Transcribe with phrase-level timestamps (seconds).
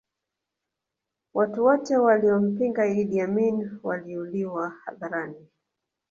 [1.33, 5.47] watu wote waliompinga iddi amini waliuliwa hadharani